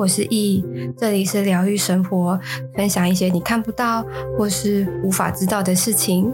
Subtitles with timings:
[0.00, 0.64] 我是易，
[0.96, 2.40] 这里是疗愈生活，
[2.74, 4.02] 分享一些你看不到
[4.38, 6.32] 或是无法知道的事情。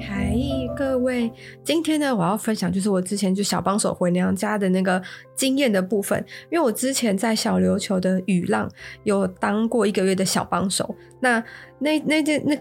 [0.00, 0.34] 嗨，
[0.76, 1.32] 各位，
[1.62, 5.00] 今天呢，我要分享就是我之前就小帮手回娘家的那个
[5.36, 6.18] 经验的部分，
[6.50, 8.68] 因为我之前在小琉球的雨浪
[9.04, 11.44] 有当过一个月的小帮手，那
[11.78, 12.58] 那那件那。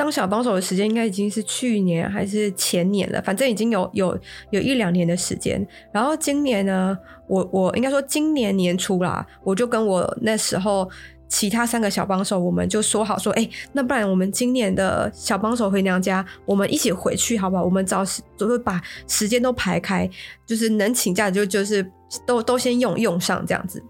[0.00, 5.64] 当小帮手的时间应该已经是去年还是前年了，反正已经有有有一两年的时间。
[5.92, 10.88] 然后今年呢，我我应该说今年年初啦，我就跟我那时候
[11.28, 17.62] 其他三个小帮手，我们就说好说，哎、那不然我们今年的小帮手回娘家，我们一起回去好不好？
[17.62, 20.08] 我们找时就会把时间都排开，
[20.46, 21.86] 就是能请假就就是
[22.26, 23.84] 都都先用用上这样子。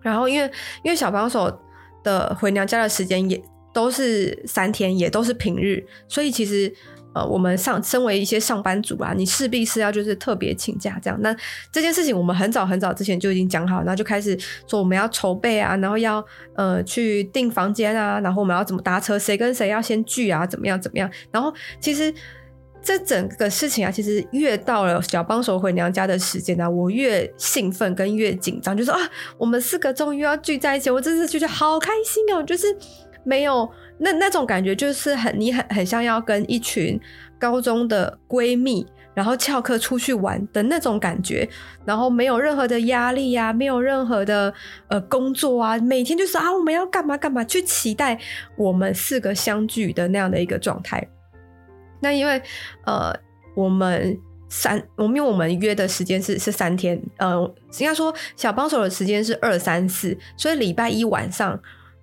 [0.00, 0.50] 然后因为
[0.82, 1.60] 因为小帮手
[2.02, 3.38] 的回娘家的时间也。
[3.72, 6.72] 都是三天，也都是平日，所以其实，
[7.12, 11.16] 呃，我们上身为一些上班族啊，你势必是要就是特别请假这样。
[11.22, 11.34] 那
[11.70, 16.24] 这件事情我们很早很早之前就已经讲好，然后就开始说我们要筹备啊，然后要
[16.56, 21.08] 呃去订房间啊，然后我们要怎么搭车，谁跟谁要先聚啊，怎么样怎么样。
[21.30, 22.12] 然后其实
[22.82, 29.00] 这整个事情啊，其实越到了小帮手回娘家的时间呢，我越兴奋跟越紧张，就说啊，
[29.38, 32.76] 我们四个终于要聚在一起，我真是觉得好开心哦，就是。
[33.24, 36.98] 没有那那种感觉，就是很你很很像要跟一群
[37.38, 41.48] 高中的闺蜜，然后翘课出去玩的那种感觉，
[41.84, 44.52] 然后没有任何的压力呀、啊，没有任何的
[44.88, 48.18] 呃工作啊，每天就是啊我们要干嘛干嘛，去期待
[48.56, 51.06] 我们四个相聚的那样的一个状态。
[52.00, 52.40] 那因为
[52.86, 53.14] 呃
[53.54, 54.18] 我们
[54.48, 57.38] 三我们因为我们约的时间是是三天，呃
[57.78, 61.60] 应该说小帮手的时间是二三四，所以礼拜一晚上。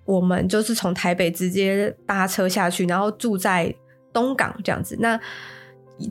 [0.08, 3.72] 我们就是从台北直接搭车下去，然后住在
[4.10, 4.96] 东港这样子。
[5.00, 5.20] 那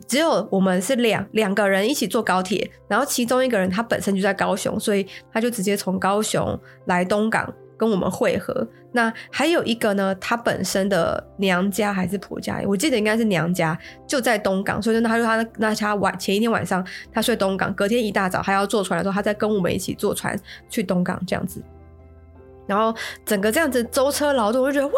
[0.06, 8.68] 只有我们是两两个人一起坐高铁，然后其中一个人他本身就在高雄，所以他就直接从高雄来东港跟我们会合。
[8.92, 13.76] 那还有一个呢，他本身的娘家还是婆家，我记得应该是娘家
[14.06, 20.38] 就在东港，所以那他说他那他晚前一天晚上他睡东港，隔天一大早还要坐船的时候，他再跟我们一起坐船
[20.70, 21.60] 去东港这样子。
[22.68, 24.94] 然后整个这样子舟车劳顿，我就觉得哇，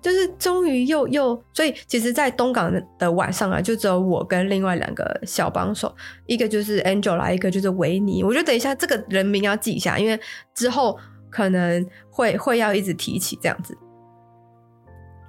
[0.00, 5.94] 就是终于又又，所以其实，在东港的晚上啊，就只有我跟另外两个小帮手，
[6.24, 8.24] 一个就是 Angela，一个就是维尼。
[8.24, 10.18] 我觉得等一下这个人名要记一下，因为
[10.54, 10.98] 之后
[11.28, 13.76] 可能会会要一直提起这样子。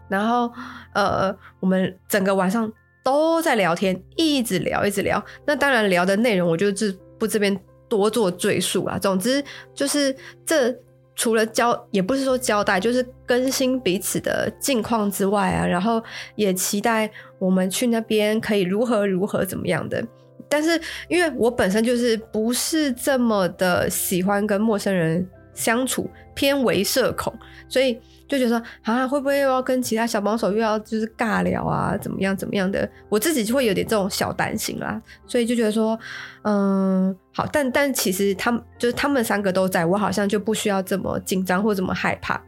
[0.08, 0.50] 然后
[0.94, 2.72] 呃，我们整个晚上
[3.04, 5.22] 都在聊天，一直聊，一直聊。
[5.46, 7.60] 那当然聊的内容，我就是不这边
[7.90, 8.98] 多做赘述啊。
[8.98, 9.44] 总之
[9.76, 10.16] 就是
[10.46, 10.74] 这。
[11.22, 20.04] 除了交，也不是说交代，就是更新彼此的近况之外啊，然后也期待我们去那边可以如何如何怎么样的。
[20.50, 27.32] 但是因为我本身就是不是这么的喜欢跟陌生人相处，偏为社恐，
[27.70, 28.02] 所以。
[28.32, 32.90] 就觉得说啊，会不会又要跟其他小帮手又要就是尬聊啊，怎么样怎么样的？
[33.10, 36.00] 我自己就会有点这种小担心啦，所以就觉得说，
[36.44, 42.42] 嗯，好，但但其实他们就是他们三个都在，我好像就不需要这么紧张或这么害怕，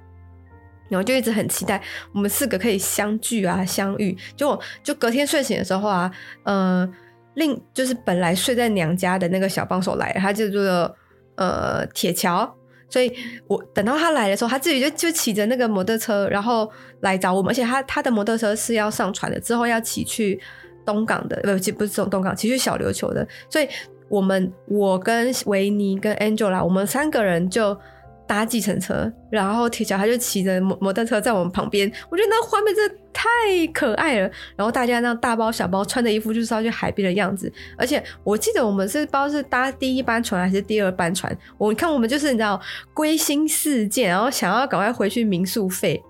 [0.88, 1.82] 然后就一直很期待
[2.14, 4.18] 我们四个可以相聚啊相遇。
[4.38, 6.10] 就就隔天睡醒的时候啊，
[6.44, 6.90] 嗯，
[7.34, 10.96] 另就是本来睡在娘家的那个小帮手来了，他叫做
[11.36, 12.56] 呃铁桥。
[12.94, 13.12] 所以
[13.48, 17.50] 我等到他来的时候，他自己就就骑着那个摩托车，然后来找我们。
[17.50, 20.40] 而且他他的摩托车是要上船的，之后要骑去
[20.86, 23.28] 东港的，不不不是从东港骑去小琉球的。
[23.50, 23.68] 所以
[24.10, 27.76] 我们我跟维尼跟 Angela，我们三个人就。
[28.26, 33.30] 搭计程车，然后铁桥他就骑着摩摩托车在我们旁边，我觉得那画面真的太
[33.74, 34.32] 可爱了。
[34.56, 42.60] 然后大家那大包小包穿的衣服就是要去海边的样子，而且我记得我们是不知道是搭第一班船还是第二班船，我看我们就是你知道
[42.94, 46.02] 归心似箭，然后想要赶快回去民宿费，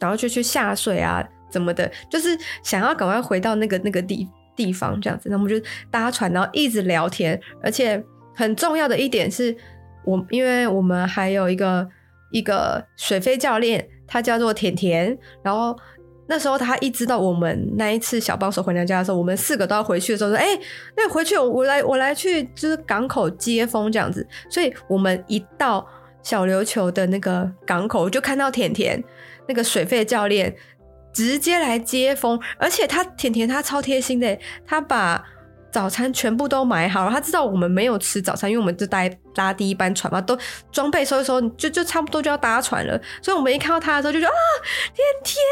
[0.00, 5.28] 然后就去下水啊怎么的，就是想要赶快回到那个那个地地方这样子。
[5.28, 8.04] 那我们就搭船，然后一直聊天，而且
[8.34, 9.56] 很重要的一点是。
[10.04, 11.88] 我因为我们还有一个
[12.30, 15.16] 一个水肺教练，他叫做甜甜。
[15.42, 15.76] 然后
[16.26, 20.46] 那时候他一知道我们那一次小帮手回娘家的时候，我们四个都要回去的时候，说：“哎、
[20.96, 25.86] 那回去我来我来去就是港口接风这样子。”所以我们一到
[26.22, 29.02] 小琉球的那个港口，就看到甜甜
[29.46, 30.54] 那个水肺教练
[31.12, 35.24] 直接来接风，而且他甜甜他超贴心的，他把。
[35.72, 40.38] 早餐全部都买好了，他知道我们没有吃早餐，因为我们就搭搭第一班船嘛，都
[40.70, 43.00] 装备收一收，就就差不多就要搭船了。
[43.22, 44.32] 所以我们一看到他的时候，就说啊，
[44.94, 45.42] 甜甜，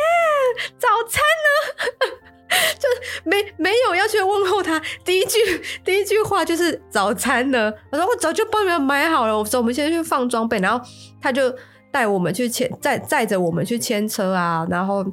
[0.78, 2.16] 早餐呢？
[2.78, 2.88] 就
[3.24, 5.38] 没没有要去问候他，第一句
[5.84, 7.72] 第一句话就是早餐呢。
[7.90, 10.84] 我说我早就帮你们买好了，我说我们先去放装备，然后
[11.22, 11.54] 他就
[11.90, 15.04] 带我们去牵载载着我们去牵车啊，然后。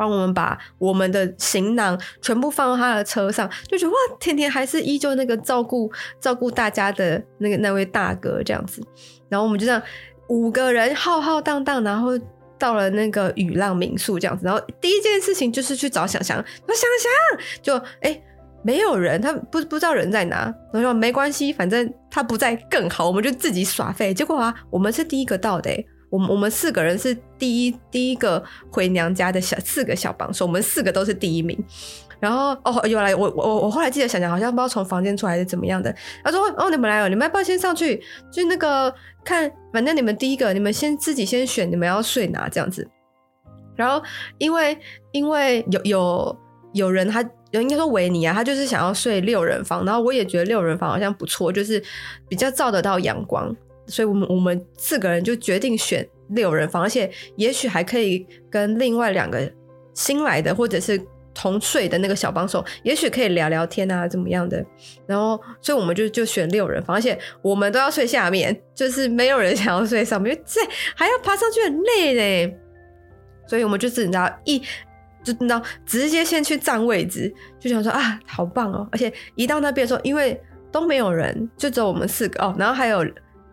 [0.00, 8.82] 帮我们把我们的行囊全部放到他的车上，就觉得哇，甜甜还是依旧那个照顾照顾大家的那个那位大哥这样子。
[9.28, 9.82] 然后我们就这样
[10.30, 12.18] 五个人浩浩荡荡，然后
[12.58, 14.46] 到了那个雨浪民宿这样子。
[14.46, 18.22] 然后第一件事情就是去找想想，我想想就哎、欸、
[18.62, 20.50] 没有人，他不不知道人在哪。
[20.72, 24.14] 我说没关系，反正他不在更好，我们就自己耍废。
[24.14, 25.70] 结果啊，我们是第一个到的、
[26.10, 31.56] 我们我们四个人是第一第一个回娘家的小四个小帮手，我们四个都是第一名。
[32.18, 35.94] 然后哦，原来我我我后来记得想想，好像不知道从房间出来是怎么样的。
[36.22, 38.02] 他说哦，你们来了，你们要不要先上去？
[38.30, 42.86] 就那个看，反正你们第一个，你们先自己先选，你们要睡哪这样子。
[43.74, 44.02] 然后
[44.36, 44.76] 因为
[45.12, 46.38] 因为有有
[46.74, 47.22] 有人他
[47.52, 51.82] 有应该说维尼啊，他就是想要睡六人房，然后我也觉得六人房好像不错，就是
[52.28, 53.56] 比较照得到阳光。
[53.90, 59.52] 所以，我们我们四个人就决定选六人房，而且也许还可以跟另外两个
[59.94, 60.98] 新来的或者是
[61.34, 64.64] 同睡的那个小帮手，也许可以聊聊天啊，怎么样的。
[65.06, 70.60] 然后，所以我们就就选六人房，而且我们都要睡下面，就是没有人想要睡上面，这
[70.94, 72.58] 还要爬上去很累嘞。
[73.46, 74.60] 所以我们就是你知道一
[75.22, 78.88] 就你知道直接先去占位置，就想说啊，好棒哦！
[78.92, 80.40] 而且一到那边的时候，因为
[80.70, 83.04] 都没有人，就只有我们四个哦，然后还有。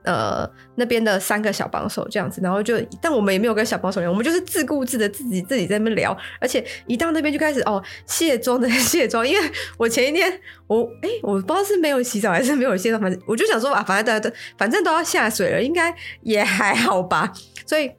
[0.08, 10.32] 呃，那边的三个小帮手这样子，然后就，但我们也没有跟小帮手聊，我们就是自顾自的自己自己在那边聊，而且一到那边就开始哦卸妆的卸妆，因为我前一天
[10.68, 17.34] 我哎、我不知道是没有洗澡还是没有卸妆，反正我就想说啊，反正大家都反正都要下水了，应该也还好吧，
[17.66, 17.92] 所以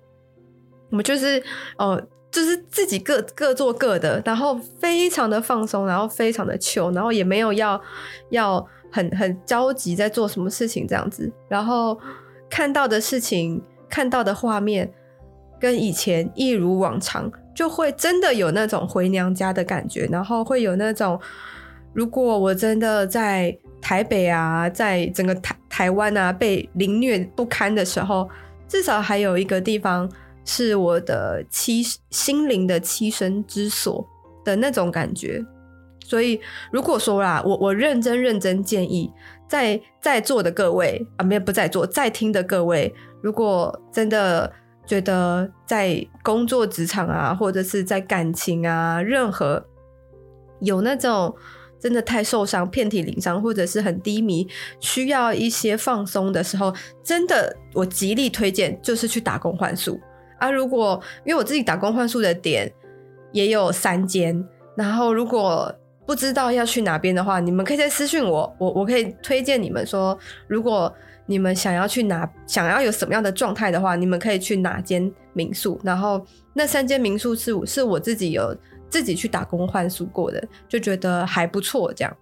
[0.88, 1.38] 我们就是
[1.76, 7.78] 哦、呃、就是自己各各做各的，然后非常的放松，然后非常的糗然后也没有要
[8.30, 8.66] 要。
[8.90, 11.98] 很很着急在做什么事情这样子，然后
[12.48, 14.90] 看到的事情、看到的画面
[15.60, 21.20] 跟以前一如往常，就会真的有那种回娘家的感觉，然后会有那种，
[21.92, 28.28] 如果我真的在台北啊，在整个台台湾啊被凌虐不堪的时候，
[28.66, 30.10] 至少还有一个地方
[30.44, 34.06] 是我的栖心灵的栖身之所
[34.44, 35.44] 的那种感觉。
[36.08, 36.40] 所以，
[36.72, 39.12] 如果说啦，我我认真认真建议，
[39.46, 44.50] 在在座的各位啊，没有不在座，在听的各位，如果真的
[44.86, 49.62] 觉得在工作职场啊，或者是在感情啊，任何
[50.60, 51.36] 有那种
[51.78, 54.48] 真的太受伤、遍体鳞伤，或者是很低迷，
[54.80, 56.72] 需要一些放松的时候，
[57.04, 60.00] 真的我极力推荐就是去打工换宿
[60.38, 60.50] 啊。
[60.50, 62.72] 如果因为我自己打工换宿的点
[63.32, 64.42] 也有三间，
[64.74, 65.70] 然后如果
[66.08, 70.90] 不知道要去哪边的话，你们可以再私信我，我我可以推荐你们说，如果
[71.26, 75.78] 你们想要去哪，想要有什么样的状态的话，你们可以去哪间民宿。
[75.84, 76.24] 然后
[76.54, 78.56] 那三间民宿是是我自己有
[78.88, 81.92] 自己去打工换宿过的，就觉得还不错。
[81.92, 82.16] 这样，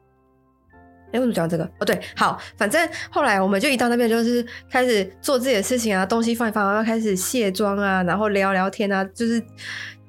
[1.12, 1.62] 哎，为什么讲这个？
[1.78, 9.40] 哦，对，好，反正后来我们就一到那边就是开始做自己的事情啊，东西放一放，然后开始卸妆啊，然后聊聊天啊，就是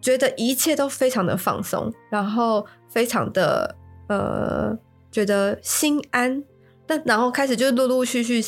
[0.01, 2.65] 觉得一切都非常的放松，然后。
[2.97, 3.75] 非常的
[4.09, 4.75] 呃，
[5.11, 6.43] 觉得心安。
[6.87, 8.41] 但然后开始就陆陆续续，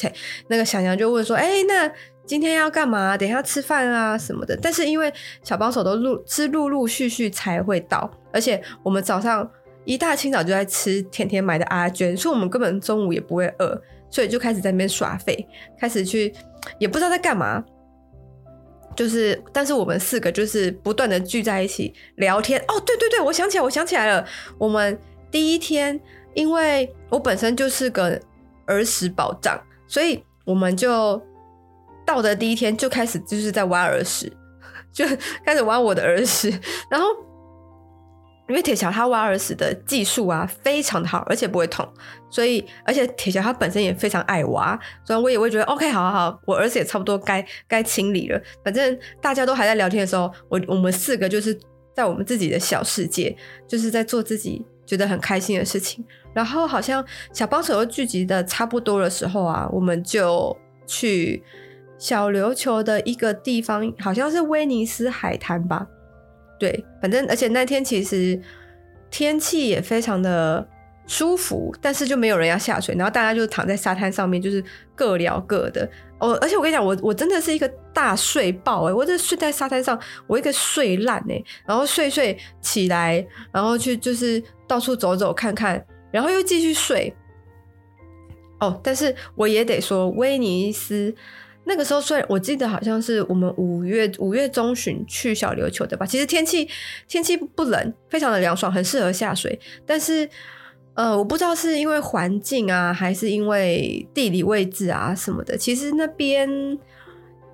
[0.48, 1.92] 那个小杨就问说：“哎、那
[2.26, 3.16] 今天要干嘛？
[3.16, 5.14] 等一下吃饭啊什么的。”但是因为
[5.44, 9.48] 小帮手都陆是陆陆续续才会到，而且我们早上
[9.86, 13.80] 一大清早就在吃甜甜买的阿娟，所以我们根本中午也不会饿，
[14.10, 15.48] 所以就开始在那边耍废，
[15.80, 16.34] 开始去
[16.80, 17.64] 也不知道在干嘛。
[18.96, 22.60] 就是，但是我们四个就是不断的聚在一起聊天。
[22.68, 24.26] 哦，对对对，我想起来，我想起来了。
[24.58, 25.00] 我们
[25.32, 26.00] 第一天，
[26.34, 28.20] 因为我本身就是个
[28.66, 31.22] 儿时宝藏，所以我们就
[32.06, 34.32] 到的第一天就开始就是在挖儿时，
[34.92, 35.06] 就
[35.46, 36.50] 开始挖我的儿时，
[36.90, 37.08] 然后。
[38.50, 41.88] 因为铁桥他挖耳屎的技术啊非常的好，而且不会痛，
[42.30, 48.42] 所以而且铁桥他本身也非常爱挖，所以我也会觉得 OK，好好好，我儿子也差不多该该清理了。
[48.64, 51.58] 反正大家都还在聊天的时候，我我们四个就是
[51.96, 53.36] 在我们自己的小世界，
[53.68, 56.04] 就是在做自己觉得很开心的事情。
[56.34, 61.44] 然后好像小帮手都聚集的差不多的时候啊，我们就去
[61.98, 65.88] 小琉球的一个地方，好像是威尼斯海滩吧。
[66.60, 68.40] 对，反正而且那天其实
[69.10, 70.68] 天气也非常的
[71.08, 74.64] 舒服，但是就没有人要下水，然后大家就躺在沙滩上面，就是
[74.94, 75.90] 各聊各的。
[76.20, 79.98] 哦，而且我跟你讲，我我真的是一个大睡爆哎，我这睡在沙滩上，
[80.28, 87.16] 我一个睡烂哎，然后睡睡起来，然后去就是到处走走看看，然后又继续睡。
[88.60, 91.16] 哦，但是我也得说，威尼斯
[91.70, 96.06] 那个时候虽然，我记得好像是我们五月五月中旬去小琉球的吧。
[96.06, 96.68] 其实天气
[97.08, 100.30] 天气不冷，非常的凉爽，很适合下水，但是。
[100.96, 105.56] 呃，我不知道是因为环境啊，还是因为地理位置啊什么的。
[105.56, 106.50] 其实那边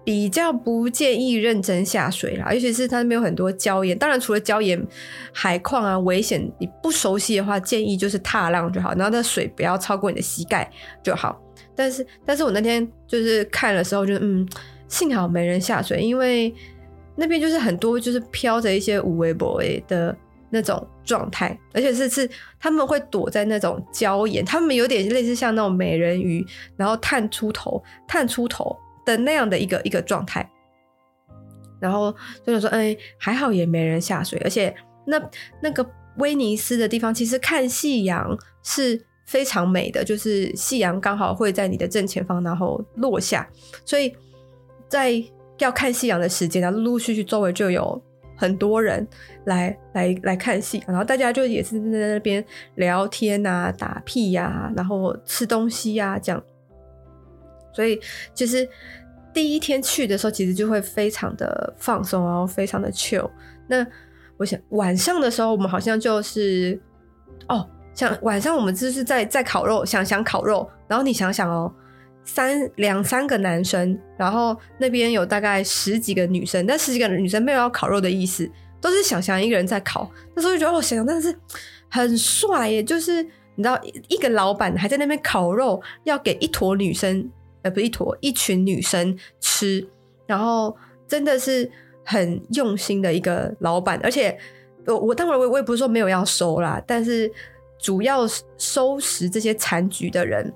[0.05, 3.97] 比较不建议认真下水啦，尤其是它那边有很多礁岩。
[3.97, 4.81] 当然，除了礁岩、
[5.33, 10.71] 海况啊危险，你不熟悉的话，建议就是踏浪就好，然后那水不要超过你的膝盖
[11.03, 11.41] 就好。
[11.75, 14.47] 但是，但是我那天就是看的时候就，嗯，
[14.87, 16.53] 幸好没人下水，因为
[17.15, 20.15] 那边就是很多就是飘着一些无微博的。
[20.51, 22.29] 那种状态，而且是是
[22.61, 26.45] 他们会躲在那种礁岩，他们有点类似像那种美人鱼，
[26.77, 28.73] 然后探出头、探出头
[29.05, 30.49] 的那样的一个一个状态。
[31.79, 32.11] 然后
[32.45, 34.73] 就想说，哎，还好也没人下水，而且
[35.05, 35.21] 那
[35.61, 35.85] 那个
[36.17, 43.47] 威尼斯的地方，其实看夕阳是非常美的，就是夕阳刚好会在你的正前方，然后落下，
[43.85, 44.15] 所以
[44.89, 45.23] 在
[45.59, 48.01] 要看夕阳的时间，然后陆陆续续周围就有。
[48.37, 49.07] 很多人
[49.45, 52.43] 来来来看戏，然后大家就也是在那边
[52.75, 56.43] 聊天啊、打屁呀、然后吃东西呀、这样。
[57.75, 57.99] 所以
[58.33, 58.67] 其实
[59.33, 63.29] 第一天去的时候，其实就会非常的放松，然后非常的 chill。
[63.67, 63.85] 那
[64.37, 66.79] 我想晚上的时候，我们好像就是
[67.49, 71.71] 哦，像晚上我们就是在在烤肉，想想烤肉，然后你想想哦。
[72.27, 78.49] 三两三个男生，然后那边有大概十几个女生，但十几个女生没有要烤肉的意思，
[78.81, 80.09] 都是想想一个人在烤。
[80.33, 81.37] 那时候就觉得哦，想想真的是
[81.87, 82.83] 很帅耶！
[82.83, 83.21] 就是
[83.53, 87.29] 你知道，一个老板还在那边烤肉，要给一坨女生，
[87.65, 89.85] 呃，不是一坨，一群女生吃，
[90.27, 91.69] 然后真的是
[92.03, 93.99] 很用心的一个老板。
[94.03, 94.37] 而且
[94.85, 97.31] 我我当然我我也不是说没有要收啦，但是
[97.79, 98.19] 主要
[98.57, 100.53] 收拾这些残局的人。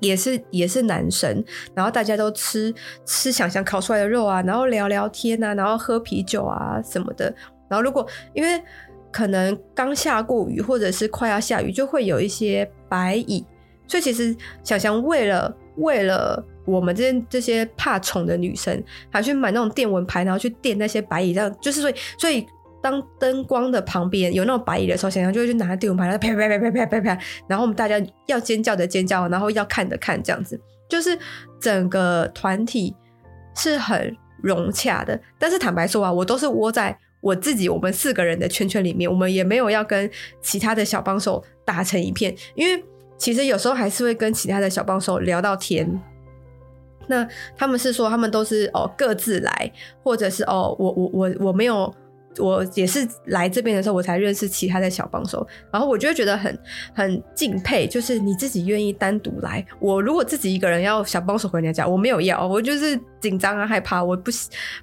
[0.00, 2.72] 也是也是男生，然后大家都吃
[3.04, 7.34] 吃想想烤出来的肉啊，然后聊聊天啊，然后喝啤酒啊什么的。
[7.68, 8.62] 然后如果因为
[9.10, 13.44] 可能刚下过雨，或者是快要下雨，就会有一些白蚁。
[13.88, 22.46] 所以其实想想为了为了我们这这些怕宠的女生，还去买那种电蚊拍，然后去电那些白蚁，这样就是所以所以。
[22.80, 27.18] 当灯光的旁边有那种白蚁的时候，想想就会去拿电蚊拍，啪啪啪啪啪啪啪，
[27.48, 30.58] 然后我们大家要尖叫的尖叫，然后要看的看，这样子
[30.88, 31.18] 就是
[31.60, 32.94] 整个团体
[33.56, 35.20] 是很融洽的。
[35.40, 40.08] 但是坦白说啊，我都是窝在我自己我们四个人的圈圈里面，我们也没有要跟
[40.40, 42.80] 其他的小帮手打成一片，因为
[43.18, 46.00] 其实有时候还是会跟其他的小帮手聊到天。
[47.06, 49.72] 那他们是说他们都是哦各自来，
[50.02, 51.94] 或者是哦我我我我没有。
[52.40, 56.56] 我也是来这边的时候，我才认识其他的小帮手，然后我就觉得很
[56.94, 59.64] 很敬佩，就是你自己愿意单独来。
[59.80, 64.30] 我如果自己一个人要小帮手回娘家，我没有要，我就是紧张啊、害怕，我不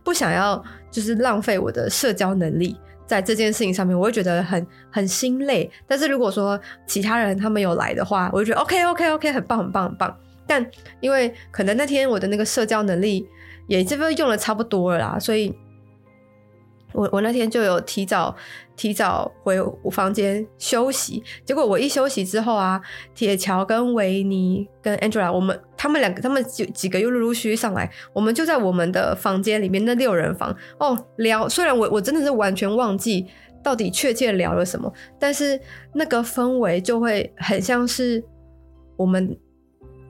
[0.04, 0.62] 不想要，
[0.92, 5.70] 就是浪费我的社交能力在这件事情上面，我会觉得很很心累。
[5.88, 10.18] 但是如果说其他人他们有来的话，我就觉得 OK OK OK，很棒很棒很棒。
[10.48, 10.66] 但
[11.00, 13.28] 因为可能那天我的那个社交能力
[13.68, 15.54] 也这边用的差不多了啦，所以。
[16.96, 18.36] 我我那天就有提早
[18.76, 22.82] 提早回我房间休息，结果我一休息之后啊，
[23.14, 33.26] 铁桥跟维尼跟 Angela，我们他们两个他们几几个又陆陆续续上来，我们就在我们的房间里面那六人房哦聊，虽然我我真的是完全忘记
[33.64, 35.60] 到底确切聊了什么，但是
[35.94, 38.24] 那个氛围就会很像是
[38.96, 39.38] 我们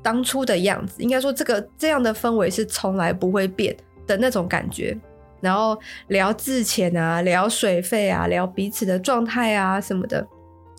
[0.03, 3.75] 当初的样子，应该说这个这样的氛围是从来不会变
[4.05, 4.97] 的那种感觉。
[5.41, 5.77] 然后
[6.07, 10.25] 聊自潜啊，聊水费啊，聊彼此的状态啊什么的。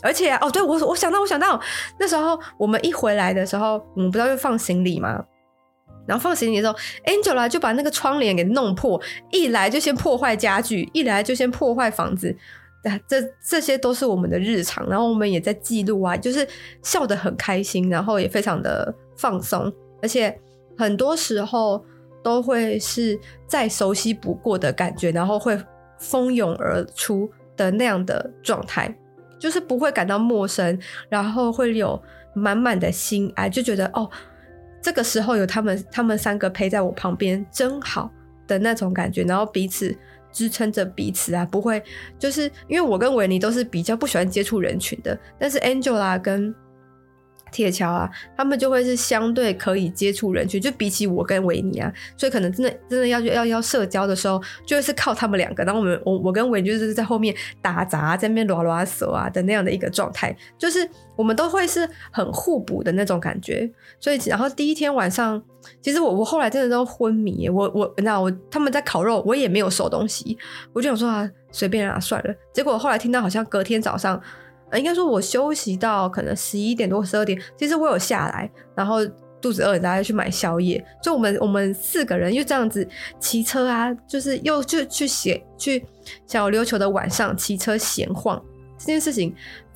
[0.02, 1.60] 而且哦，对，我我想到，我想到
[1.98, 5.24] 那时候我们一回来的时候，我们不知道就放行李吗？
[6.06, 12.36] 然后放行李的时候，Angela 就把那个窗帘给弄破，一来就先破坏家具，一来就先破坏房子。
[13.08, 16.46] 这这些都是我们的日常，然后我们也在记录啊，就是
[16.82, 19.72] 笑得很开心，然后也非常的放松，
[20.02, 20.38] 而且
[20.76, 21.84] 很多时候。
[22.26, 23.16] 都会是
[23.46, 25.56] 再熟悉不过的感觉，然后会
[25.96, 28.92] 蜂拥而出的那样的状态，
[29.38, 30.76] 就是不会感到陌生，
[31.08, 32.02] 然后会有
[32.34, 34.10] 满满的心爱，就觉得哦，
[34.82, 38.10] 这个时候有他们，他们三个陪在我旁边真好
[38.48, 39.96] 的那种感觉，然后彼此
[40.32, 41.80] 支撑着彼此啊，不会
[42.18, 46.52] 就是因为我跟维尼都是比较不喜欢接触人群的，但是 Angela 跟
[47.52, 55.64] 铁桥啊，他们就会是相对可以接触人群，就比起我跟维尼啊，所以可能真的真的要要要社交的时候，就会是靠他们两个。
[55.64, 63.70] 然后我们我我跟维尼就是在后面打杂，在那边拉拉手啊的那样的一个状态，就是我们都会是很互补的那种感觉。
[64.00, 65.42] 所以然后第一天晚上，
[65.80, 70.36] 其实我我后来真的都昏迷，我我那我他们在烤肉，我也没有收东西，
[70.72, 72.34] 我就想说啊随便啊算了。
[72.52, 74.20] 结果后来听到好像隔天早上。
[74.70, 78.98] 呃，应该说，我休息到可能十一点多、十二点，其实我有下来，然后
[79.40, 80.84] 肚子饿，大家去买宵夜。
[81.02, 82.86] 所以我们我们四个人又这样子
[83.20, 85.84] 骑车啊，就是又就去写去
[86.26, 88.42] 小琉球的晚上骑车闲晃，
[88.76, 89.32] 这件事情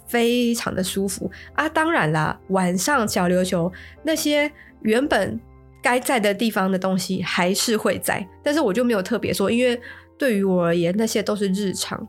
[0.07, 1.69] 非常的舒服啊。
[1.69, 3.71] 当然啦，晚上小琉球
[4.03, 4.51] 那些
[4.83, 5.39] 原本
[5.81, 9.81] 该在的地方的东西还是会在，但是我就没有特别说，因为
[10.19, 12.09] 对于我而言，那些都是日常。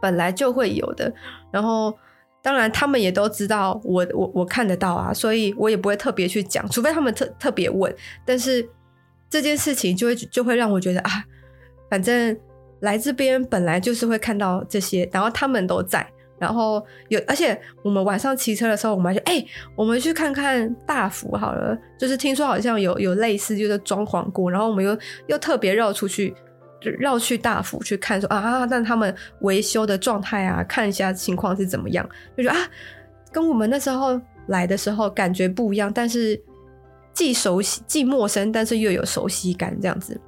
[0.00, 1.12] 本来就会有的，
[1.52, 1.94] 然后
[2.42, 7.94] 当然他们也都知道我我我看得到啊，所以我也不会特别去讲，除非他们特特别问。
[8.24, 8.66] 但是
[9.28, 11.10] 这件事情就会就会让我觉得啊，
[11.90, 12.36] 反正
[12.80, 16.06] 来这边本来就是会看到这些，然后他们都在，
[16.38, 19.44] 然后有而且我们晚上骑车的时候，我们还说哎、
[19.76, 26.34] 我们去看看大福好了，就是听说好像有有类似就是装潢过，然后我们又又特别绕出去。
[26.80, 32.58] 就绕去大府去看说，说啊，但他们维修的状态啊，看一下情况是怎么样，就说啊，
[33.30, 36.40] 跟我们那时候来的时候感觉不一样，但是
[37.12, 40.18] 既熟悉既陌生，但是又有熟悉感这样子。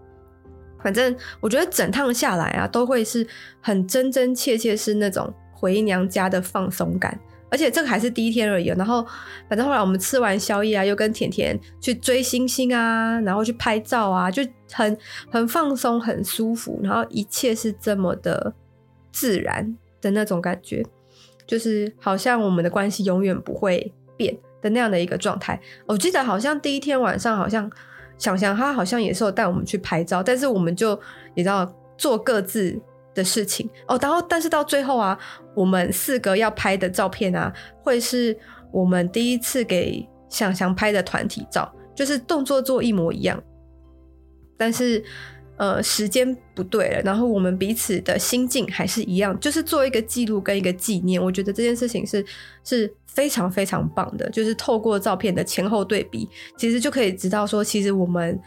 [0.83, 3.27] 反正我觉得整趟下来啊，都会是
[3.61, 7.19] 很真真切切是那种回娘家的放松感。
[7.53, 9.07] 而且这个还是第一天而已，然后
[9.47, 14.43] 反正后来我们吃完宵夜啊，又跟甜甜去追星星啊，然后去拍照啊，就
[14.73, 14.97] 很
[15.31, 18.55] 很放松，很舒服，然后一切是这么的
[19.13, 20.83] 自然的那种感觉，
[21.47, 25.61] 就是好像我们的关系永远不会变的那样的一个状态。
[25.85, 27.71] 我记得好像第一天晚上，好像
[28.17, 30.99] 想想他好像也是有带我们去拍照，但是我们就
[31.35, 32.81] 你知道做各自
[33.15, 33.69] 的事情。
[33.87, 35.19] 哦，然后但是到最后啊，
[35.55, 37.53] 我们四个要拍的照片啊，
[37.83, 38.37] 会是
[38.71, 43.43] 我们第一次给想想拍的团体照，就是动作做一模一样，
[44.57, 45.05] 但是
[45.59, 51.23] 呃时间不对了，然后我们彼此的心境还是一样，就是做一个记录跟一个纪念。
[51.23, 52.25] 我觉得这件事情是
[52.65, 58.41] 是非常非常棒的，就是透过照片的前后对比，其实就可以知道说，其实我们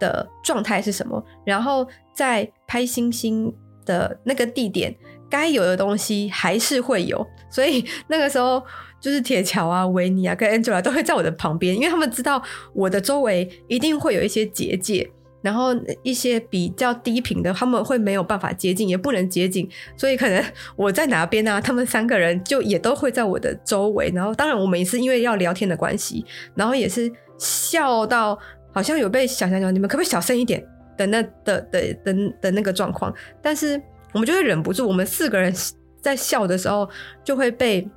[0.00, 3.54] 的状态是什么，然后在拍星星
[3.88, 4.94] 的那个地点，
[5.28, 8.62] 该有的东西还是会有，所以那个时候
[9.00, 12.40] 就是铁桥啊、维尼啊跟 Angela 都会在我的旁边，因为他们知道
[12.72, 15.10] 我的周围一定会有一些结界，
[15.42, 20.44] 然后一些比较低频的他们会没有办法接近，也不能接近，所以可能
[20.76, 26.24] 我在哪边啊，他们三个人就也都会在我的周围，然后当然我们也是因为要聊天的关系，
[26.54, 28.38] 然后也是笑到
[28.72, 30.64] 好像有被小想讲，你们可不可以小声一点？
[30.98, 33.80] 的那的的的的那个状况，但是
[34.12, 35.54] 我们就会忍不住，我们四个人
[36.02, 36.86] 在笑的时候
[37.24, 37.88] 就会被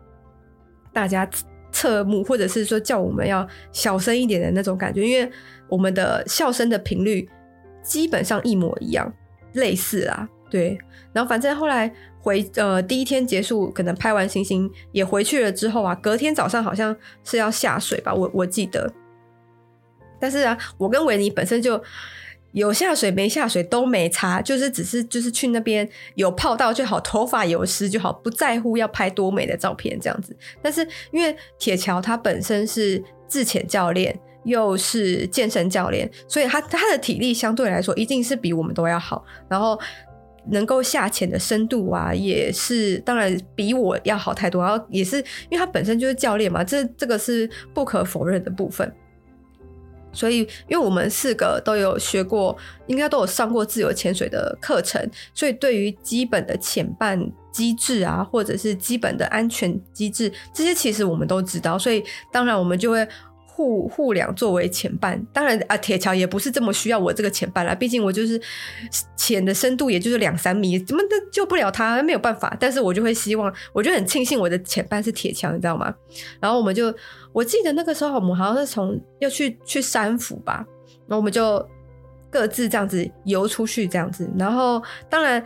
[0.94, 1.28] 大家
[1.72, 5.30] 侧目，或者是说叫我们要小声一点的那种感觉，因为
[5.68, 7.28] 我们的笑声的频率
[7.84, 9.12] 基本上一模一样，
[9.54, 10.78] 类似啊，对。
[11.12, 18.94] 然后反正后来回呃第一天结束，可能拍完星星也回去了之后啊，隔天早上好像是要下水吧，我我记得。
[20.20, 21.82] 但是啊，我跟维尼本身就。
[22.54, 30.36] 有下水没下水都没差，就是只是就是去那边有泡到就好，头发有湿就好，不在乎要拍多美的照片这样子。
[30.62, 39.80] 但是因为铁桥他本身是自潜教练，又是健身教练，所以他他的体力相对来说一定是比我们都要好，然后
[40.50, 44.62] 能够下潜的深度啊，也是当然比我要好太多。
[44.62, 48.92] 然后也是因为他本身就是教练嘛，这这个是不可否认的部分。
[50.14, 52.56] 所以，因为我们四个都有学过，
[52.88, 57.20] 应该都有上过自由潜水的课程，所以对于基本的潜伴
[57.52, 61.78] 机制啊，或者是基本的安全机制，这些其实我们都知道。
[61.78, 63.08] 所以，当然我们就会
[63.54, 65.22] 互互两作为前伴。
[65.34, 68.42] 当然啊，铁桥也不是这么需要我这个前伴啦，毕竟我就是
[69.16, 72.56] 潜的深度也就是两三米，怎么都救不了他，没有办法。
[72.60, 75.94] 但是我就会希望，我就很庆幸我的前伴是铁桥，你知道吗？
[76.40, 76.94] 然后我们就。
[77.34, 80.66] 我记得那个时候，我们好像是从要去去山福吧，
[81.08, 81.66] 然后我们就
[82.30, 84.30] 各自这样子游出去，这样子。
[84.38, 85.42] 然后当然，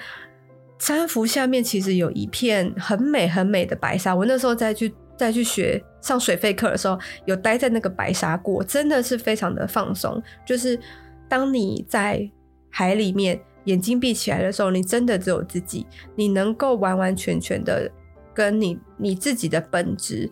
[0.79, 4.15] 山福下面其实有一片很美很美的白沙。
[4.15, 10.21] 我那时候再去再去学上水肺课的时候，有待在那个白沙过，真的是非常的放松。
[10.45, 10.79] 就是
[11.27, 12.29] 当你在
[12.69, 17.89] 海里面眼睛闭起来的时候，你真的只有自己，你能够完完全全的
[18.33, 20.29] 跟你你自己的本质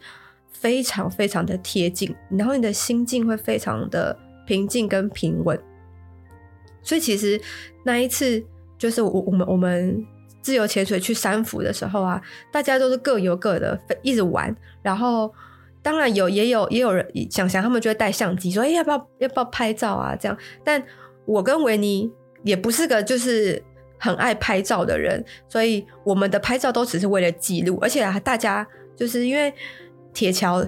[0.51, 5.59] 非常非常的贴近，然后你的心境会非常的平静跟平稳。
[6.81, 7.39] 所以其实
[7.85, 8.43] 那一次
[8.77, 10.05] 就是我我们我们
[10.43, 14.55] 自由潜水去三福的时候啊，大家都是各游各的，一直玩。
[14.83, 15.33] 然后
[15.81, 20.37] 当然有也有也有人想想，他们就会带相机说：“哎，要不要要不要拍照啊？”这样。
[20.63, 20.83] 但
[21.25, 22.11] 我跟维尼
[22.43, 23.63] 也不是个就是
[23.97, 27.79] 很爱拍照的人，所以我们的拍照都只是为了记录。
[27.81, 29.51] 而且啊，大家就是因为
[30.13, 30.63] 铁桥。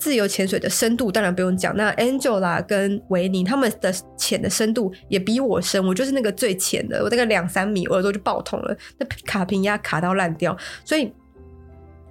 [0.00, 10.56] 自由潜水的深度当然不用讲，那 Angela 跟维尼他们的潜的深度也比我深，我就是那个最浅的，我大概两三米，我耳朵就爆痛了，那卡平压卡到烂掉。
[10.86, 11.12] 所以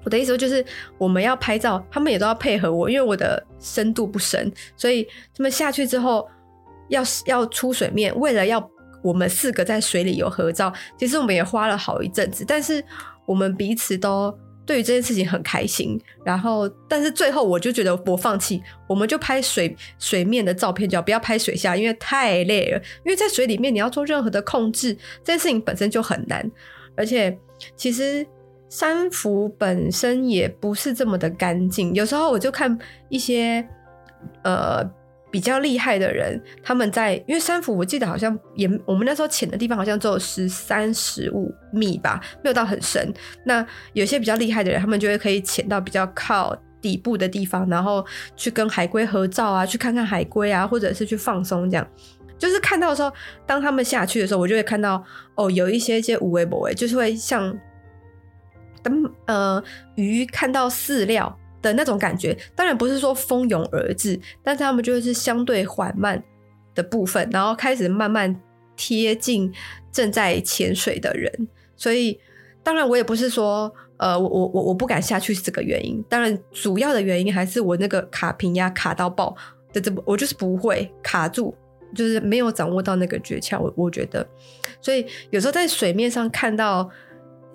[0.04, 0.64] 我的意思就是，
[1.00, 5.04] 我们要拍照，他们也都要配合我，因为我的深度不深，所以
[5.36, 6.30] 他们下去之后
[6.90, 8.64] 要要出水面，为了要
[9.02, 12.84] 我们四个在水里有合照，其实我们也花了好一阵子，但是
[13.26, 14.32] 我们彼此都。
[14.70, 22.78] 对于这件事情很开心，然后但是最后我就觉得我放弃，我们就拍水水面的照片，就不要拍水下，因为太累了。
[23.04, 26.48] 因为在水里面你要做任何的控制，这件事情本身就很难，
[26.96, 27.36] 而且
[27.76, 28.24] 其实
[28.70, 31.92] 三福本身也不是这么的干净。
[31.96, 32.78] 有时候我就看
[33.10, 33.68] 一些
[34.44, 34.88] 呃。
[35.32, 43.14] 比较厉害的人，他们在因为三福，我记得好像也我们那时候潜的地方好像只有十三十五米吧，没有到很深。
[43.46, 48.04] 那有些比较厉害的人，他们就会可以潜到比较靠底部的地方，然后
[48.36, 51.88] 去跟海龟合照啊，去看看海龟啊，或者是去放松这样。
[52.38, 53.12] 就是看到的时候，
[53.46, 55.04] 当他们下去的时候，我就会看到
[55.36, 57.56] 哦，有一些一些无微不微，就是会像
[58.82, 59.62] 等呃
[59.96, 61.38] 鱼看到饲料。
[61.62, 66.24] 的那种感觉，当然不是说蜂拥而至，但是他们就是相对缓慢
[66.74, 68.34] 的部分，然后开始慢慢
[68.76, 69.52] 贴近
[69.92, 71.48] 正在潜水的人。
[71.76, 72.20] 所以，
[72.64, 76.04] 当然我也不是说，呃，我我我我不敢下去是这个原因。
[76.10, 79.36] 当然，主要的原因还是我那个卡平压卡到爆
[79.74, 81.56] 的这，我就是不会卡住，
[81.96, 83.60] 就是没有掌握到那个诀窍。
[83.60, 84.26] 我我觉得，
[84.82, 86.90] 所以有时候在水面上看到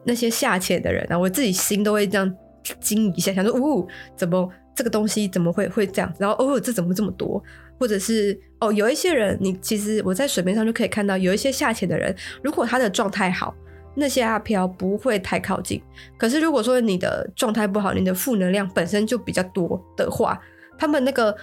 [0.04, 2.36] 那些下潜的人啊，我自己心都会这样。
[2.80, 6.12] 惊一下，想说，哦，怎么这个东西怎么会会这样？
[6.18, 7.42] 然后，哦，这怎么这么多？
[7.78, 13.54] 或者是，哦，有一些人，你其实我在水面上就可以看到，有一些下潜的人，如果他的状态好，
[13.94, 15.82] 那些阿飘不会太靠近。
[16.16, 20.40] 可是，如果说你的状态不好，你的负能量本身就比较多的话，
[20.78, 21.36] 他们那个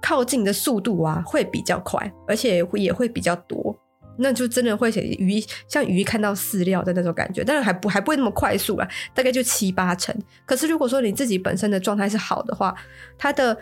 [0.00, 3.76] 靠近的速度啊，会比较快，而且会也会比较多。
[4.16, 10.14] 那就真的会像鱼，像鱼看到饲料的那种感觉，但是还不还不会那么快速啊，大概就七八成。
[10.46, 12.74] 可是如果说你自己本身的状态是好的话，
[13.18, 13.56] 它的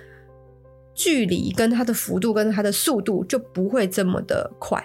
[0.94, 4.84] 距离跟它的幅度跟它的速度就不会这么的快。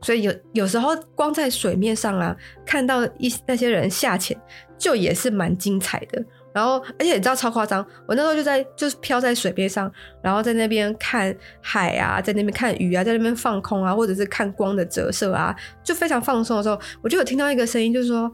[0.00, 4.40] 所以有有时候光在水面上啊，看到一那些人下潜，
[4.78, 6.24] 就也是蛮精彩的。
[6.52, 9.90] 然后，而且你知道超夸张，我那时候就在就是飘在水边上，
[10.22, 18.30] 然后在那边看海啊，在那边看鱼啊，在那边放空啊，或者是看光的折射啊，就非常放松的时候，我就有听到一个声音，就是说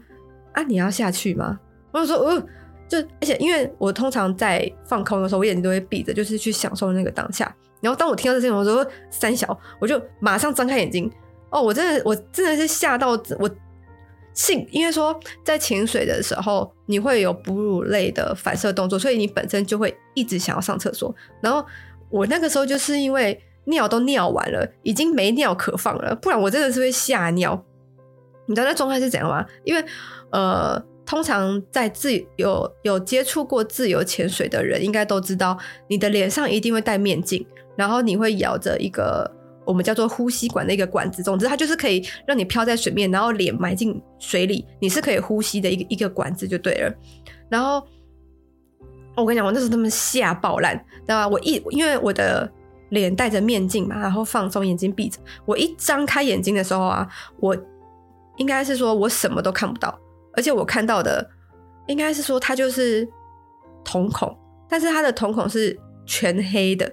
[0.53, 1.59] 啊，你要下去吗？
[1.91, 2.41] 我就说，哦，
[2.87, 7.53] 就而且因为我通常在放空的时候，我眼睛都会闭着，就是去享受那个当下。
[7.81, 11.11] 然后当我听到这声音，我说三小，我就马上张开眼睛。
[11.51, 13.49] 哦，我真的，我真的是吓到我。
[14.35, 21.15] 性，因为说在潜水的时候，你会有哺乳类的反射动作，所以你本身就会一直想要上厕所。
[21.41, 21.65] 然后
[22.09, 27.65] 我那个时候就是因为尿都尿完了，已经没尿可放了，不然我真的是会吓尿。
[28.45, 29.43] 你知道那状态是怎样吗？
[29.63, 29.83] 因为
[30.31, 37.43] 呃，通常在自有有接触过自由潜水的人，应该都知道，你的脸上一定会戴面镜，
[37.75, 39.34] 然后你会咬着一个。
[39.65, 46.93] 我们叫做呼吸管的一个管子，总之它就是可以让你飘在水面，然后脸埋进水里，你是可以呼吸的一个一个管子就对了。
[47.49, 47.85] 然后
[49.15, 51.27] 我跟你讲，我那时候他们吓爆烂，知道吧？
[51.27, 52.49] 我一因为我的
[52.89, 57.07] 脸戴着面镜嘛，然后放松，眼睛闭着，我一张开眼睛的时候啊，
[57.39, 57.55] 我
[58.37, 59.97] 应该是说我什么都看不到，
[60.33, 61.27] 而且我看到的
[61.87, 63.07] 应该是说它就是
[63.83, 64.37] 瞳孔，
[64.69, 66.91] 但是它的瞳孔是全黑的。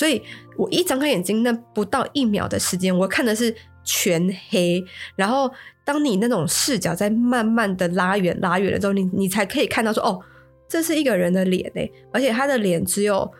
[0.00, 0.22] 所以
[0.56, 4.82] 我一张开眼睛，那不到一秒的时间，我看的是全黑。
[5.14, 5.52] 然后，
[5.84, 10.18] 当你那种视角在慢慢的拉远、拉远了之后，你你才可以看到说，哦，
[10.66, 13.30] 这是一个人的脸诶，而且他的脸只有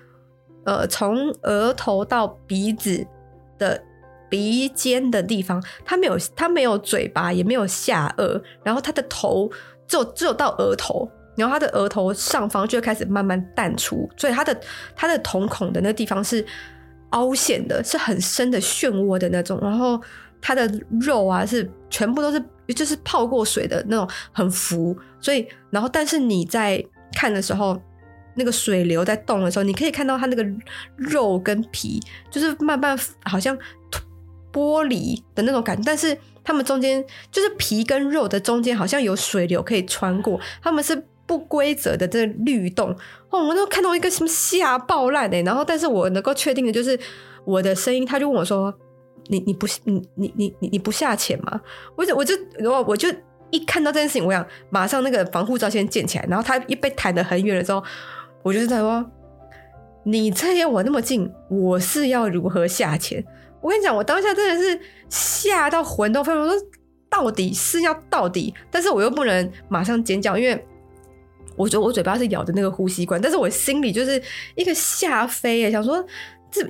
[0.67, 3.07] 呃从额头到鼻子
[3.59, 3.83] 的
[4.29, 9.51] 鼻尖的地方，他没有他没有嘴巴，也没有下颚，然后他的头
[9.89, 11.11] 只有只有到额头。
[11.41, 14.59] 然后他的额头上方就开始慢慢淡出，所以他的
[14.95, 16.45] 他的瞳孔的那个地方是
[17.11, 19.59] 凹陷的，是很深的漩涡的那种。
[19.61, 20.01] 然后
[20.41, 22.43] 他的肉啊是全部都是
[22.75, 26.83] 就是泡过水的那种很浮，所以然后但是你在
[27.15, 27.77] 看的时候，
[28.37, 30.47] 那个水流在动的时候，你可以看到它那个
[30.97, 32.01] 肉跟皮
[32.31, 33.59] 就是慢慢好像
[34.53, 42.91] 剥离的那种感觉，但是它们中间就是皮跟肉的中间好像有水流可以穿过，它们是不规则的这律动。
[43.31, 46.99] 哦，我都看到一个什么吓爆烂哎，然后但是我能够确定的就是
[47.45, 48.75] 我的声音，他就问我说。
[49.29, 51.61] 你你不你你你你你不下潜吗？
[51.95, 53.09] 我就我就我我就
[53.51, 57.81] 一看到这件事情，我想马上那个防护罩先建起来，然后他一被弹得很远了之后，
[58.43, 59.09] 我就是在说，
[60.05, 63.25] 你这离我那么近，我是要如何下潜？
[63.61, 66.33] 我跟你讲，我当下真的是吓到魂都飞。
[66.33, 66.57] 我说
[67.09, 70.67] 到底是要到底，但是我又不能马上尖叫，因为
[71.61, 74.23] 我觉得我嘴巴是咬着那个呼吸管，但是我心里就是
[74.55, 76.05] 一个吓飞，想说
[76.51, 76.67] 这。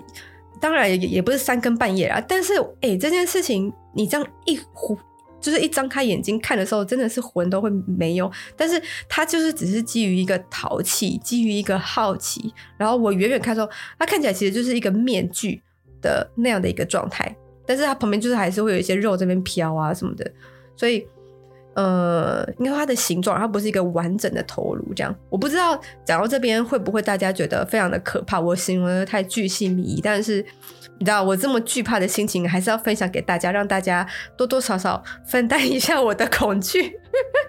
[0.61, 4.95] 当然也也不是三更半夜啦，但是哎、欸，这件事情你这样一呼，
[5.41, 8.31] 就是一张开眼睛看的时候，真的是魂都会没有。
[8.59, 15.63] 但是他就是只是基于一个淘气，基于一个好奇，然后我远远看的时候，他看起来其实就是一个面具
[16.03, 17.35] 的那样的一个状态，
[17.67, 20.31] 但是他旁边就是还是会有一些肉这边飘啊什么的，
[20.77, 21.07] 所以。
[21.75, 30.45] 呃，因为它的形状，它不是一个完整的头颅，这样我不知道讲到这边会不会大家觉得非常的可怕，我形容的太巨细迷，但是
[30.99, 34.05] 你知道我这么惧怕的心情，还是要分享给大家，让大家
[34.37, 36.93] 多多少少分担一下我的恐惧。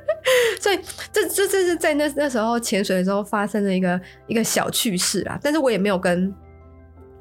[0.61, 0.79] 所以
[1.11, 6.31] 这这这是在那那时候潜水的时候发生的一个一个小趣事啦，但是我也没有跟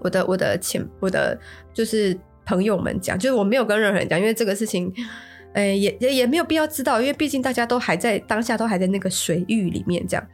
[0.01, 1.37] 我的我的潜我的
[1.73, 4.93] 就是朋友们讲，就是我没有跟任何人讲，因为这个事情。
[5.53, 10.27] 哎、也也也没有必要知道，因为毕竟大家都还在当下，都还在那个水域里面这样。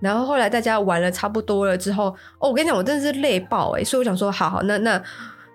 [0.00, 2.06] 然后后来大家玩了差不多了之后，
[2.38, 5.02] 哦，我跟你讲，我真的是累爆哎、欸，所以我想说，好好，那那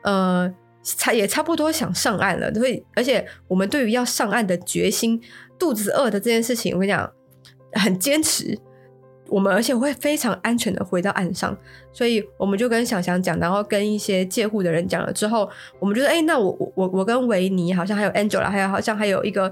[0.04, 2.54] 呃，差也差不多想上岸了。
[2.54, 5.22] 所以，而且我们对于要上岸的决心，
[5.60, 7.12] 肚子饿的这件事情，我跟你讲，
[7.74, 8.58] 很坚持。
[9.30, 11.56] 我们而且会非常安全的回到岸上，
[11.92, 19.52] 所以我们就跟小翔讲，然后跟一些借护的人讲了之后，我们就说，哎、那我我我我跟维尼好像还有 Angela，还有好像还有一个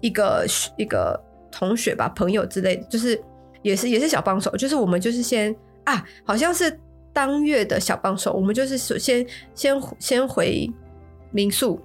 [0.00, 0.44] 一个
[0.76, 3.20] 一个同学吧，朋友之类，就是
[3.62, 5.54] 也是也是小帮手，就是我们就是先
[5.84, 6.78] 啊，好像是
[7.12, 10.70] 当月的小帮手，我们就是首先先先回
[11.30, 11.80] 民宿，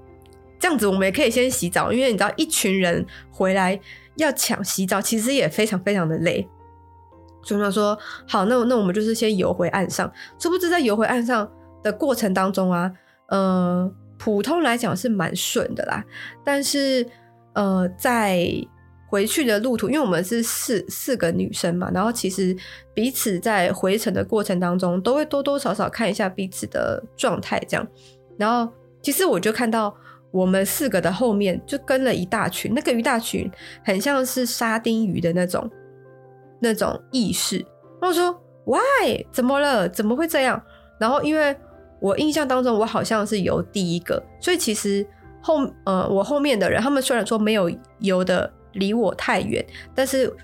[0.60, 3.80] 这样子我们也可以先洗澡，因为你知道一群人回来
[4.16, 6.48] 要抢洗澡，其实也非常非常的累。
[7.44, 7.98] 就想说
[8.28, 10.12] 好，那那我们就是先游回岸上。
[10.38, 11.50] 殊不知在游回岸上
[11.84, 12.92] 的过程当中啊，
[13.30, 16.04] 呃，普通来讲是蛮顺的啦。
[16.44, 17.08] 但是
[17.54, 18.46] 呃，在
[19.10, 22.54] 回去的路途，因为我们是四四个女生嘛，然后其实
[22.94, 27.88] 彼此在回程的过程当中，都会多多少少看一下彼此的状态，这样。
[28.38, 28.72] 然后
[29.02, 29.96] 其实我就看到
[30.32, 33.50] 我们四个的后面就跟了一大群，那个一大群
[33.86, 35.72] 很像是沙丁鱼的那种。
[36.60, 37.58] 那种意识，
[38.02, 38.32] 然后说
[38.66, 39.26] “Why？
[39.32, 39.88] 怎么了？
[39.88, 40.62] 怎么会这样？”
[41.00, 41.56] 然后因为
[42.00, 45.06] 我印象当中，我好像是游第一个，所以其实
[45.42, 50.36] 后呃，我后面的人，他们虽然说没有游得离我太远，但是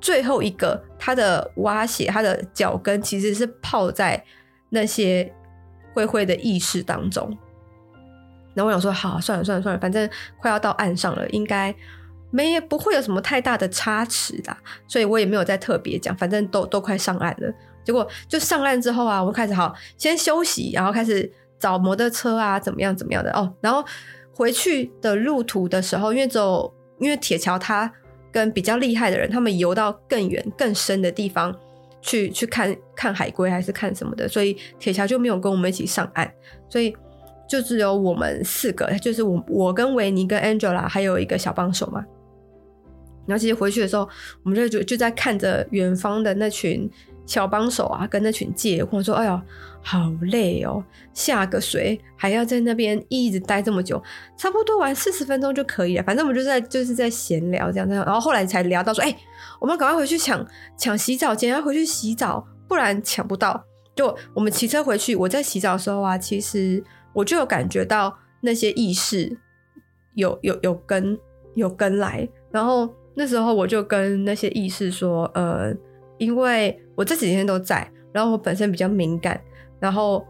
[0.00, 4.22] 最后一个他的蛙鞋，他的脚跟其实是泡在
[4.70, 5.32] 那些
[5.92, 7.36] 灰灰的意识当中。
[8.54, 10.08] 然后我想说，好，算了算了算了，反正
[10.40, 11.74] 快要到岸上了，应该。
[12.32, 14.56] 没不会有什么太大的差池啦，
[14.88, 17.54] 所以我也没有再特别讲，反正都都快上岸了。
[17.84, 23.52] 结果就上岸之后啊，我开始好先休息，然后开始找摩托车啊，怎么样怎么样的哦。
[23.60, 23.84] 然后
[24.34, 27.92] 回去的路途的时候，因为走因为铁桥他
[28.32, 31.54] 跟比较厉害的人，他们游到更远更深的地方
[32.00, 36.32] 去去看看海龟还是看什么的，所以铁桥就没有跟我们一起上岸，
[36.70, 36.96] 所以
[37.46, 42.02] 就只有我们四个，就是我我跟维尼跟 Angela 还有一个小帮手嘛。
[43.26, 44.08] 然后其实回去的时候，
[44.42, 46.90] 我们就就就在看着远方的那群
[47.24, 49.40] 小帮手啊，跟那群借或者说：“哎呦，
[49.80, 54.02] 好累哦，下个水还要在那边一直待这么久，
[54.36, 56.02] 差不多玩四十分钟就可以了。
[56.02, 58.04] 反正我们就在就是在闲聊这样这样。
[58.04, 59.16] 然后后来才聊到说：哎，
[59.60, 60.44] 我们赶快回去抢
[60.76, 63.64] 抢洗澡间，要回去洗澡，不然抢不到。
[63.94, 66.82] 就我们骑车回去，我在洗澡的时候啊，其实
[67.12, 69.38] 我就有感觉到那些意识
[70.14, 71.16] 有有有跟
[71.54, 72.92] 有跟来，然后。
[73.14, 75.72] 那时候我就跟那些意识说，呃，
[76.18, 79.40] 因为我这几天都在，然后我本身比较敏感，
[79.78, 80.26] 然后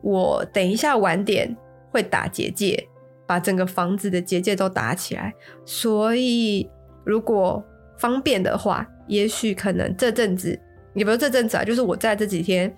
[0.00, 1.54] 我等一下晚点
[1.90, 2.88] 会打结界，
[3.26, 6.68] 把整个房子的结界都打起来，所以
[7.04, 7.62] 如果
[7.98, 10.58] 方便的话，也许可能这阵子，
[10.94, 12.74] 也不是这阵子啊，就是我在这几天，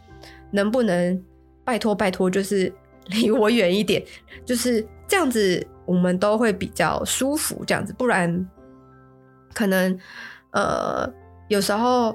[0.50, 1.22] 能不能
[1.64, 2.72] 拜托拜托，就是
[3.10, 4.02] 离我远一点，
[4.44, 5.64] 就是这样子。
[5.86, 7.92] 我们都会比较舒服这样子。
[7.98, 8.48] 不然，
[9.54, 9.98] 可能
[10.50, 11.08] 呃
[11.48, 12.14] 有时候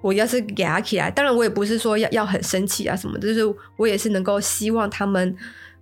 [0.00, 3.42] 我要是给他起来，当然我也不是说要要很生气啊什么，就是
[3.76, 5.36] 我也是能够希望他们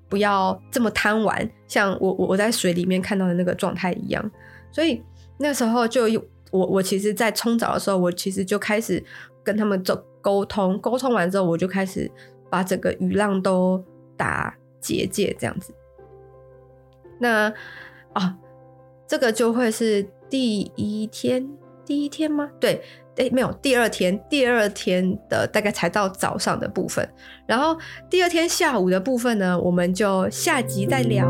[0.08, 4.30] 不要这么贪玩，像我我我在水里面看到的那个状态一样。
[4.72, 5.02] 所以
[5.38, 6.04] 那时候就
[6.50, 9.02] 我我其实，在冲澡的时候，我其实就开始
[9.44, 12.10] 跟他们做沟通，沟通完之后，我就开始
[12.50, 13.84] 把整个雨浪都
[14.16, 15.72] 打结界这样子。
[17.20, 17.52] 那
[18.14, 18.36] 啊，
[19.06, 21.48] 这个就会是第一天，
[21.84, 22.50] 第一天吗？
[22.60, 22.82] 对，
[23.16, 27.08] 诶，没有，第二天，第二天的大概才到早上的部分，
[27.46, 27.76] 然后
[28.10, 31.26] 第二天下午的部分呢，我们就下集再聊。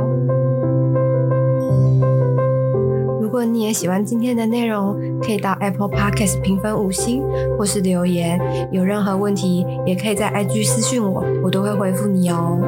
[3.20, 7.22] 如果你也喜欢今天的内容，可以到 Apple Podcast 评分五星，
[7.58, 8.40] 或是留言。
[8.72, 12.58] 有任何问题，也可以在 IG 私讯我，我都会回复你哦。